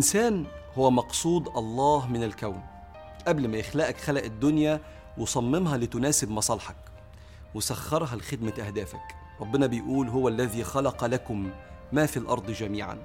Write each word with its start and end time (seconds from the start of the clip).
الإنسان 0.00 0.46
هو 0.78 0.90
مقصود 0.90 1.48
الله 1.48 2.06
من 2.06 2.22
الكون. 2.24 2.62
قبل 3.28 3.48
ما 3.48 3.56
يخلقك 3.56 3.96
خلق 3.96 4.24
الدنيا 4.24 4.80
وصممها 5.18 5.76
لتناسب 5.76 6.30
مصالحك 6.30 6.76
وسخرها 7.54 8.16
لخدمة 8.16 8.52
أهدافك. 8.52 9.16
ربنا 9.40 9.66
بيقول 9.66 10.08
هو 10.08 10.28
الذي 10.28 10.64
خلق 10.64 11.04
لكم 11.04 11.50
ما 11.92 12.06
في 12.06 12.16
الأرض 12.16 12.50
جميعا. 12.50 12.98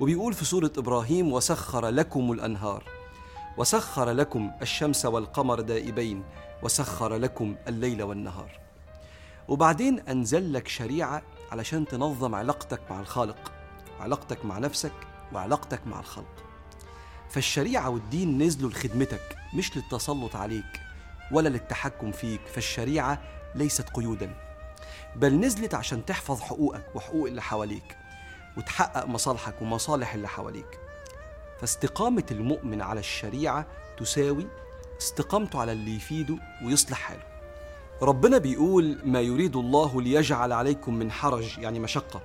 وبيقول 0.00 0.32
في 0.34 0.44
سورة 0.44 0.72
إبراهيم 0.78 1.32
وسخر 1.32 1.88
لكم 1.88 2.32
الأنهار. 2.32 2.84
وسخر 3.58 4.10
لكم 4.10 4.50
الشمس 4.62 5.06
والقمر 5.06 5.60
دائبين. 5.60 6.22
وسخر 6.62 7.16
لكم 7.16 7.56
الليل 7.68 8.02
والنهار. 8.02 8.60
وبعدين 9.48 10.00
أنزل 10.00 10.52
لك 10.52 10.68
شريعة 10.68 11.22
علشان 11.52 11.86
تنظم 11.86 12.34
علاقتك 12.34 12.80
مع 12.90 13.00
الخالق 13.00 13.52
وعلاقتك 14.00 14.44
مع 14.44 14.58
نفسك 14.58 14.92
وعلاقتك 15.34 15.86
مع 15.86 16.00
الخلق. 16.00 16.44
فالشريعة 17.30 17.90
والدين 17.90 18.42
نزلوا 18.42 18.70
لخدمتك 18.70 19.36
مش 19.54 19.76
للتسلط 19.76 20.36
عليك 20.36 20.80
ولا 21.32 21.48
للتحكم 21.48 22.12
فيك 22.12 22.40
فالشريعة 22.46 23.22
ليست 23.54 23.88
قيودا 23.88 24.34
بل 25.16 25.40
نزلت 25.40 25.74
عشان 25.74 26.04
تحفظ 26.04 26.40
حقوقك 26.40 26.84
وحقوق 26.94 27.26
اللي 27.26 27.42
حواليك 27.42 27.96
وتحقق 28.56 29.06
مصالحك 29.06 29.62
ومصالح 29.62 30.14
اللي 30.14 30.28
حواليك. 30.28 30.80
فاستقامة 31.60 32.24
المؤمن 32.30 32.82
على 32.82 33.00
الشريعة 33.00 33.66
تساوي 33.98 34.46
استقامته 35.00 35.60
على 35.60 35.72
اللي 35.72 35.96
يفيده 35.96 36.38
ويصلح 36.64 36.98
حاله. 36.98 37.22
ربنا 38.02 38.38
بيقول 38.38 38.98
ما 39.04 39.20
يريد 39.20 39.56
الله 39.56 40.02
ليجعل 40.02 40.52
عليكم 40.52 40.94
من 40.94 41.10
حرج 41.12 41.58
يعني 41.58 41.78
مشقة. 41.80 42.22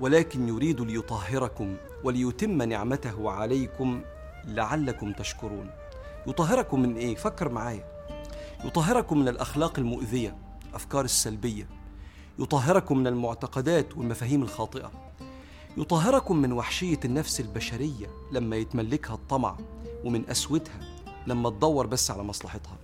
ولكن 0.00 0.48
يريد 0.48 0.80
ليطهركم 0.80 1.76
وليتم 2.04 2.62
نعمته 2.62 3.30
عليكم 3.30 4.02
لعلكم 4.44 5.12
تشكرون. 5.12 5.70
يطهركم 6.26 6.80
من 6.80 6.96
إيه؟ 6.96 7.14
فكر 7.14 7.48
معايا. 7.48 7.84
يطهركم 8.64 9.18
من 9.18 9.28
الأخلاق 9.28 9.78
المؤذية 9.78 10.36
الافكار 10.70 11.04
السلبية. 11.04 11.68
يطهركم 12.38 12.98
من 12.98 13.06
المعتقدات 13.06 13.96
والمفاهيم 13.96 14.42
الخاطئة. 14.42 14.90
يطهركم 15.76 16.36
من 16.36 16.52
وحشية 16.52 17.00
النفس 17.04 17.40
البشرية 17.40 18.06
لما 18.32 18.56
يتملكها 18.56 19.14
الطمع 19.14 19.56
ومن 20.04 20.22
قسوتها 20.22 20.80
لما 21.26 21.50
تدور 21.50 21.86
بس 21.86 22.10
على 22.10 22.22
مصلحتها. 22.22 22.76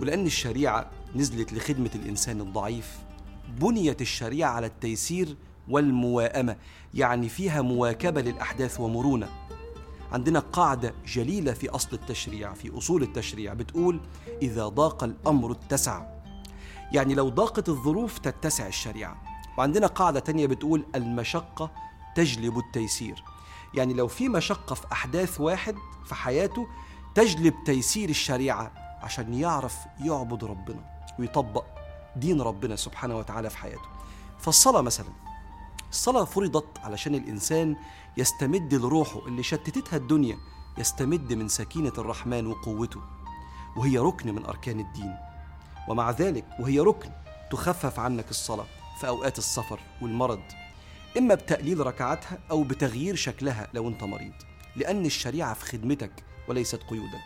ولأن 0.00 0.26
الشريعة 0.26 0.90
نزلت 1.14 1.52
لخدمة 1.52 1.90
الإنسان 1.94 2.40
الضعيف 2.40 2.98
بنيت 3.48 4.00
الشريعة 4.00 4.50
على 4.50 4.66
التيسير 4.66 5.36
والمواءمة 5.68 6.56
يعني 6.94 7.28
فيها 7.28 7.62
مواكبة 7.62 8.20
للأحداث 8.20 8.80
ومرونة. 8.80 9.28
عندنا 10.12 10.38
قاعدة 10.38 10.94
جليلة 11.06 11.52
في 11.52 11.68
أصل 11.68 11.88
التشريع 11.92 12.54
في 12.54 12.78
أصول 12.78 13.02
التشريع 13.02 13.54
بتقول 13.54 14.00
إذا 14.42 14.68
ضاق 14.68 15.04
الأمر 15.04 15.52
اتسع. 15.52 16.06
يعني 16.92 17.14
لو 17.14 17.28
ضاقت 17.28 17.68
الظروف 17.68 18.18
تتسع 18.18 18.66
الشريعة. 18.66 19.22
وعندنا 19.58 19.86
قاعدة 19.86 20.20
تانية 20.20 20.46
بتقول 20.46 20.86
المشقة 20.94 21.70
تجلب 22.14 22.58
التيسير. 22.58 23.24
يعني 23.74 23.94
لو 23.94 24.08
في 24.08 24.28
مشقة 24.28 24.74
في 24.74 24.86
أحداث 24.92 25.40
واحد 25.40 25.74
في 26.04 26.14
حياته 26.14 26.66
تجلب 27.14 27.54
تيسير 27.66 28.08
الشريعة 28.08 28.72
عشان 29.02 29.34
يعرف 29.34 29.76
يعبد 30.04 30.44
ربنا 30.44 30.84
ويطبق 31.18 31.64
دين 32.16 32.40
ربنا 32.40 32.76
سبحانه 32.76 33.18
وتعالى 33.18 33.50
في 33.50 33.58
حياته. 33.58 33.88
فالصلاة 34.38 34.80
مثلا 34.80 35.06
الصلاة 35.92 36.24
فرضت 36.24 36.78
علشان 36.78 37.14
الإنسان 37.14 37.76
يستمد 38.16 38.74
لروحه 38.74 39.26
اللي 39.26 39.42
شتتتها 39.42 39.96
الدنيا 39.96 40.38
يستمد 40.78 41.32
من 41.32 41.48
سكينة 41.48 41.92
الرحمن 41.98 42.46
وقوته. 42.46 43.00
وهي 43.76 43.98
ركن 43.98 44.34
من 44.34 44.44
أركان 44.44 44.80
الدين. 44.80 45.16
ومع 45.88 46.10
ذلك 46.10 46.44
وهي 46.60 46.80
ركن 46.80 47.10
تخفف 47.50 47.98
عنك 47.98 48.30
الصلاة 48.30 48.66
في 49.00 49.08
أوقات 49.08 49.38
السفر 49.38 49.80
والمرض 50.02 50.42
إما 51.18 51.34
بتقليل 51.34 51.86
ركعاتها 51.86 52.38
أو 52.50 52.62
بتغيير 52.62 53.14
شكلها 53.14 53.68
لو 53.74 53.88
أنت 53.88 54.04
مريض 54.04 54.32
لأن 54.76 55.06
الشريعة 55.06 55.54
في 55.54 55.64
خدمتك 55.64 56.24
وليست 56.48 56.80
قيودا. 56.90 57.20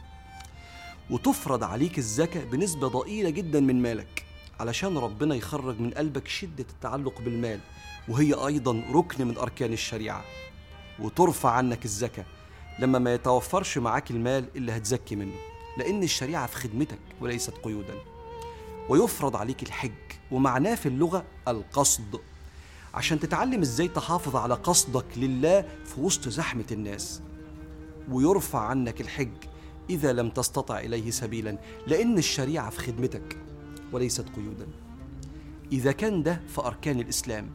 وتفرض 1.10 1.64
عليك 1.64 1.98
الزكاة 1.98 2.44
بنسبة 2.44 2.88
ضئيلة 2.88 3.30
جدا 3.30 3.60
من 3.60 3.82
مالك 3.82 4.24
علشان 4.60 4.98
ربنا 4.98 5.34
يخرج 5.34 5.80
من 5.80 5.90
قلبك 5.90 6.28
شدة 6.28 6.66
التعلق 6.70 7.20
بالمال 7.20 7.60
وهي 8.08 8.34
أيضا 8.34 8.82
ركن 8.92 9.26
من 9.26 9.38
أركان 9.38 9.72
الشريعة. 9.72 10.24
وترفع 10.98 11.50
عنك 11.50 11.84
الزكاة 11.84 12.24
لما 12.78 12.98
ما 12.98 13.14
يتوفرش 13.14 13.78
معاك 13.78 14.10
المال 14.10 14.44
اللي 14.56 14.72
هتزكي 14.72 15.16
منه 15.16 15.34
لأن 15.78 16.02
الشريعة 16.02 16.46
في 16.46 16.56
خدمتك 16.56 16.98
وليست 17.20 17.50
قيودا. 17.50 17.94
ويفرض 18.88 19.36
عليك 19.36 19.62
الحج 19.62 19.90
ومعناه 20.30 20.74
في 20.74 20.86
اللغة 20.86 21.24
القصد. 21.48 22.20
عشان 22.94 23.20
تتعلم 23.20 23.60
إزاي 23.60 23.88
تحافظ 23.88 24.36
على 24.36 24.54
قصدك 24.54 25.04
لله 25.16 25.60
في 25.60 26.00
وسط 26.00 26.28
زحمة 26.28 26.66
الناس. 26.72 27.22
ويرفع 28.10 28.58
عنك 28.60 29.00
الحج 29.00 29.32
إذا 29.90 30.12
لم 30.12 30.30
تستطع 30.30 30.78
إليه 30.78 31.10
سبيلا 31.10 31.58
لأن 31.86 32.18
الشريعة 32.18 32.70
في 32.70 32.78
خدمتك 32.78 33.36
وليست 33.92 34.26
قيودا. 34.36 34.66
إذا 35.72 35.92
كان 35.92 36.22
ده 36.22 36.40
في 36.48 36.60
أركان 36.60 37.00
الإسلام 37.00 37.50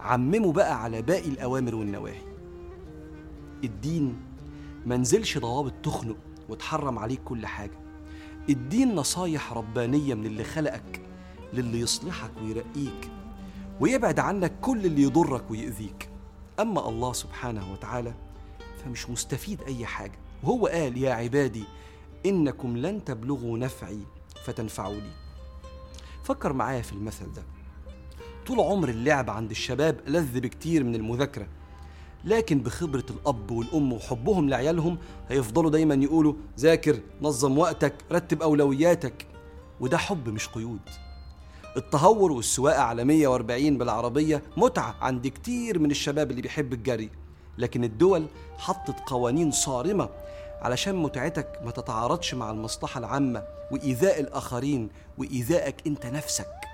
عممه 0.00 0.52
بقى 0.52 0.82
على 0.82 1.02
باقي 1.02 1.28
الأوامر 1.28 1.74
والنواهي. 1.74 2.22
الدين 3.64 4.16
منزلش 4.86 5.38
ضوابط 5.38 5.72
تخنق 5.82 6.16
وتحرم 6.48 6.98
عليك 6.98 7.20
كل 7.24 7.46
حاجة. 7.46 7.78
الدين 8.48 8.94
نصايح 8.94 9.52
ربانية 9.52 10.14
من 10.14 10.26
اللي 10.26 10.44
خلقك 10.44 11.00
للي 11.52 11.80
يصلحك 11.80 12.30
ويرقيك 12.42 13.10
ويبعد 13.80 14.18
عنك 14.18 14.52
كل 14.60 14.86
اللي 14.86 15.02
يضرك 15.02 15.50
ويؤذيك 15.50 16.08
أما 16.60 16.88
الله 16.88 17.12
سبحانه 17.12 17.72
وتعالى 17.72 18.14
فمش 18.84 19.10
مستفيد 19.10 19.62
أي 19.62 19.86
حاجة. 19.86 20.18
وهو 20.42 20.66
قال 20.66 20.98
يا 20.98 21.12
عبادي 21.12 21.64
إنكم 22.26 22.76
لن 22.76 23.04
تبلغوا 23.04 23.58
نفعي 23.58 23.98
فتنفعوني. 24.44 25.12
فكر 26.24 26.52
معايا 26.52 26.82
في 26.82 26.92
المثل 26.92 27.32
ده. 27.32 27.42
طول 28.46 28.60
عمر 28.60 28.88
اللعب 28.88 29.30
عند 29.30 29.50
الشباب 29.50 30.00
لذ 30.06 30.40
بكتير 30.40 30.84
من 30.84 30.94
المذاكرة. 30.94 31.46
لكن 32.24 32.60
بخبرة 32.60 33.04
الأب 33.10 33.50
والأم 33.50 33.92
وحبهم 33.92 34.48
لعيالهم 34.48 34.98
هيفضلوا 35.28 35.70
دايما 35.70 35.94
يقولوا 35.94 36.34
ذاكر 36.58 37.00
نظم 37.22 37.58
وقتك 37.58 37.94
رتب 38.12 38.42
أولوياتك. 38.42 39.26
وده 39.80 39.98
حب 39.98 40.28
مش 40.28 40.48
قيود. 40.48 40.80
التهور 41.76 42.32
والسواقة 42.32 42.82
على 42.82 43.04
140 43.04 43.78
بالعربية 43.78 44.42
متعة 44.56 44.94
عند 45.00 45.26
كتير 45.26 45.78
من 45.78 45.90
الشباب 45.90 46.30
اللي 46.30 46.42
بيحب 46.42 46.72
الجري. 46.72 47.10
لكن 47.58 47.84
الدول 47.84 48.26
حطت 48.58 49.00
قوانين 49.06 49.50
صارمة 49.50 50.08
علشان 50.62 50.94
متعتك 50.96 51.58
ما 51.64 51.70
تتعارضش 51.70 52.34
مع 52.34 52.50
المصلحة 52.50 52.98
العامة 52.98 53.42
وإيذاء 53.72 54.20
الآخرين 54.20 54.88
وإيذائك 55.18 55.76
أنت 55.86 56.06
نفسك. 56.06 56.73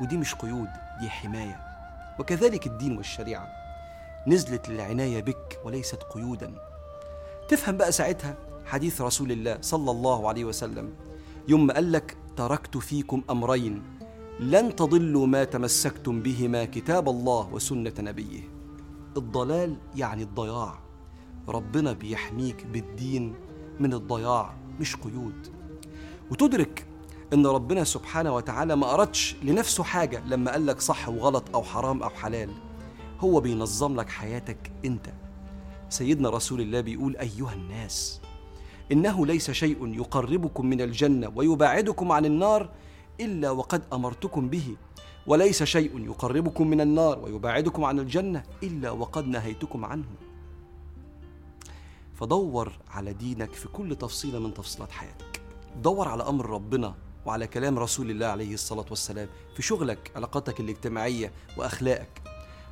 ودي 0.00 0.16
مش 0.16 0.34
قيود 0.34 0.68
دي 1.00 1.10
حماية. 1.10 1.60
وكذلك 2.18 2.66
الدين 2.66 2.96
والشريعة. 2.96 3.48
نزلت 4.26 4.68
للعناية 4.68 5.22
بك 5.22 5.60
وليست 5.64 6.02
قيودا. 6.02 6.54
تفهم 7.48 7.76
بقى 7.76 7.92
ساعتها 7.92 8.34
حديث 8.66 9.00
رسول 9.00 9.32
الله 9.32 9.58
صلى 9.60 9.90
الله 9.90 10.28
عليه 10.28 10.44
وسلم. 10.44 10.92
يوم 11.48 11.66
ما 11.66 11.74
قال 11.74 11.92
لك 11.92 12.16
تركت 12.36 12.76
فيكم 12.76 13.22
أمرين 13.30 13.82
لن 14.40 14.76
تضلوا 14.76 15.26
ما 15.26 15.44
تمسكتم 15.44 16.22
بهما 16.22 16.64
كتاب 16.64 17.08
الله 17.08 17.48
وسنة 17.52 17.92
نبيه. 17.98 18.40
الضلال 19.16 19.76
يعني 19.96 20.22
الضياع. 20.22 20.78
ربنا 21.48 21.92
بيحميك 21.92 22.66
بالدين 22.66 23.34
من 23.80 23.94
الضياع 23.94 24.54
مش 24.80 24.96
قيود. 24.96 25.48
وتدرك 26.30 26.86
إن 27.32 27.46
ربنا 27.46 27.84
سبحانه 27.84 28.34
وتعالى 28.34 28.76
ما 28.76 28.94
أردش 28.94 29.36
لنفسه 29.42 29.84
حاجة 29.84 30.22
لما 30.26 30.50
قال 30.50 30.66
لك 30.66 30.80
صح 30.80 31.08
وغلط 31.08 31.44
أو 31.54 31.62
حرام 31.62 32.02
أو 32.02 32.10
حلال. 32.10 32.50
هو 33.20 33.40
بينظم 33.40 33.96
لك 33.96 34.08
حياتك 34.08 34.72
أنت. 34.84 35.12
سيدنا 35.88 36.30
رسول 36.30 36.60
الله 36.60 36.80
بيقول 36.80 37.16
أيها 37.16 37.52
الناس 37.52 38.20
إنه 38.92 39.26
ليس 39.26 39.50
شيء 39.50 39.86
يقربكم 39.86 40.66
من 40.66 40.80
الجنة 40.80 41.32
ويباعدكم 41.36 42.12
عن 42.12 42.24
النار 42.24 42.70
إلا 43.20 43.50
وقد 43.50 43.82
أمرتكم 43.92 44.48
به. 44.48 44.76
وليس 45.26 45.62
شيء 45.62 45.98
يقربكم 45.98 46.66
من 46.66 46.80
النار 46.80 47.18
ويباعدكم 47.18 47.84
عن 47.84 47.98
الجنة 47.98 48.42
إلا 48.62 48.90
وقد 48.90 49.26
نهيتكم 49.26 49.84
عنه. 49.84 50.08
فدور 52.14 52.72
على 52.90 53.12
دينك 53.12 53.52
في 53.52 53.68
كل 53.68 53.96
تفصيلة 53.96 54.38
من 54.38 54.54
تفصيلات 54.54 54.92
حياتك. 54.92 55.40
دور 55.82 56.08
على 56.08 56.28
أمر 56.28 56.50
ربنا 56.50 56.94
وعلى 57.28 57.46
كلام 57.46 57.78
رسول 57.78 58.10
الله 58.10 58.26
عليه 58.26 58.54
الصلاة 58.54 58.84
والسلام 58.90 59.28
في 59.56 59.62
شغلك 59.62 60.12
علاقاتك 60.16 60.60
الاجتماعية 60.60 61.32
وأخلاقك. 61.56 62.22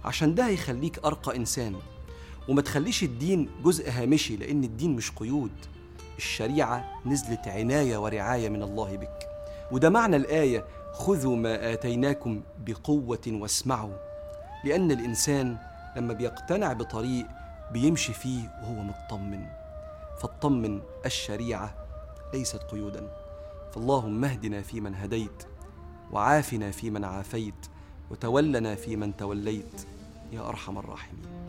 عشان 0.05 0.35
ده 0.35 0.47
هيخليك 0.47 1.05
أرقى 1.05 1.37
إنسان. 1.37 1.77
وما 2.49 2.63
تخليش 2.63 3.03
الدين 3.03 3.51
جزء 3.63 3.91
هامشي 3.91 4.37
لأن 4.37 4.65
الدين 4.65 4.97
مش 4.97 5.11
قيود. 5.11 5.53
الشريعة 6.19 6.85
نزلت 7.07 7.49
عناية 7.49 7.99
ورعاية 7.99 8.49
من 8.49 8.63
الله 8.63 8.97
بك. 8.97 9.19
وده 9.73 9.91
معنى 9.91 10.17
الآية 10.17 10.65
خذوا 10.93 11.37
ما 11.37 11.73
آتيناكم 11.73 12.43
بقوة 12.59 13.27
واسمعوا. 13.27 13.97
لأن 14.65 14.91
الإنسان 14.91 15.57
لما 15.97 16.13
بيقتنع 16.13 16.73
بطريق 16.73 17.27
بيمشي 17.73 18.13
فيه 18.13 18.55
وهو 18.63 18.83
مطمن. 18.83 19.47
فاطمن 20.21 20.81
الشريعة 21.07 21.75
ليست 22.35 22.63
قيودا. 22.63 23.26
فاللهم 23.77 24.25
اهدنا 24.25 24.63
فيمن 24.63 24.95
هديت 24.95 25.43
وعافنا 26.13 26.71
فيمن 26.71 27.05
عافيت 27.05 27.67
وتولنا 28.11 28.75
فيمن 28.75 29.17
توليت. 29.17 29.87
يا 30.33 30.49
أرحم 30.49 30.79
الراحمين. 30.79 31.46